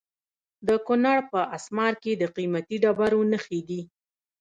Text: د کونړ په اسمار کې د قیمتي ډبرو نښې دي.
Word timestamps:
د 0.67 0.69
کونړ 0.85 1.17
په 1.31 1.39
اسمار 1.57 1.93
کې 2.03 2.11
د 2.21 2.23
قیمتي 2.35 2.77
ډبرو 2.83 3.21
نښې 3.31 3.59
دي. 3.69 3.81